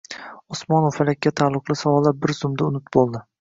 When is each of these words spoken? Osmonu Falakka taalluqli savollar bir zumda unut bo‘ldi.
Osmonu 0.53 0.89
Falakka 0.95 1.33
taalluqli 1.41 1.77
savollar 1.83 2.17
bir 2.25 2.35
zumda 2.41 2.71
unut 2.73 2.91
bo‘ldi. 2.99 3.25